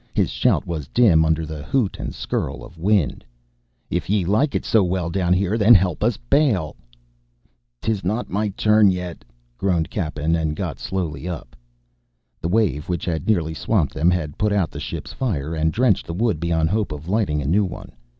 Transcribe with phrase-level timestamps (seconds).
[0.15, 3.23] His shout was dim under the hoot and skirl of wind:
[3.91, 6.75] "If ye like it so well down here, then help us bail!"
[7.83, 8.91] "'Tis not yet my turn,"
[9.59, 11.55] groaned Cappen, and got slowly up.
[12.41, 16.07] The wave which had nearly swamped them had put out the ship's fire and drenched
[16.07, 17.91] the wood beyond hope of lighting a new one.